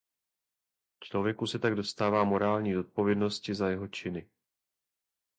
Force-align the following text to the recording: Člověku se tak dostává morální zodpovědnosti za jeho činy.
Člověku 0.99 1.47
se 1.47 1.59
tak 1.59 1.75
dostává 1.75 2.23
morální 2.23 2.73
zodpovědnosti 2.73 3.55
za 3.55 3.69
jeho 3.69 3.87
činy. 3.87 4.27